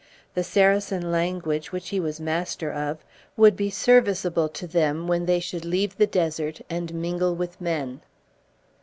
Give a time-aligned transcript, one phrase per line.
[0.33, 3.05] The Saracen language, which he was master of,
[3.37, 8.01] would be serviceable to them when they should leave the desert, and mingle with men.